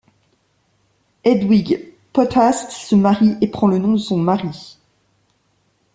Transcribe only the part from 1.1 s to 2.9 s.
Hedwig Potthast